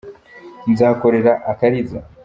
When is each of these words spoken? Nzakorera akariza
Nzakorera 0.71 1.31
akariza 1.51 1.99